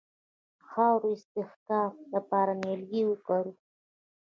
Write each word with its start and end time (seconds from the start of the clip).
د 0.57 0.61
خاورې 0.69 1.11
د 1.17 1.17
استحکام 1.17 1.91
لپاره 2.13 2.51
نیالګي 2.61 3.03
وکرو. 3.07 3.53